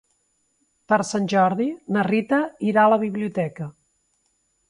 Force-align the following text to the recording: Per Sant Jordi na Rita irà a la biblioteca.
Per 0.93 0.97
Sant 1.09 1.27
Jordi 1.33 1.67
na 1.97 2.05
Rita 2.09 2.41
irà 2.71 2.87
a 2.87 2.93
la 2.95 2.99
biblioteca. 3.05 3.71